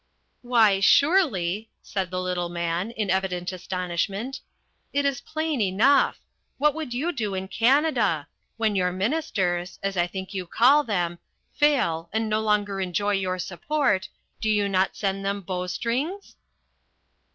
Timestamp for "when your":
8.57-8.91